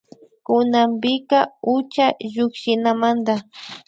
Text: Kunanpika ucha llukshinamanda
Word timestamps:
Kunanpika 0.45 1.39
ucha 1.75 2.05
llukshinamanda 2.33 3.35